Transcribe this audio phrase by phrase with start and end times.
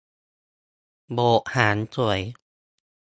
[1.13, 2.21] โบกหางสวย